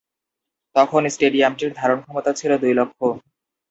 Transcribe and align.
তখন 0.75 1.01
স্টেডিয়ামটির 1.09 1.71
ধারণক্ষমতা 1.79 2.31
ছিলো 2.39 2.55
দুই 2.63 2.73
লক্ষ। 2.79 2.99